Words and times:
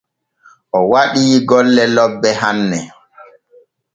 O 0.77 0.79
waɗii 0.91 1.35
golle 1.49 1.83
lobbe 1.95 2.29
hanne. 2.41 2.79